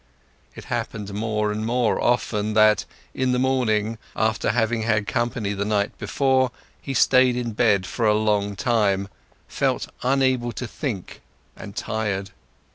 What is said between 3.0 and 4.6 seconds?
in the morning after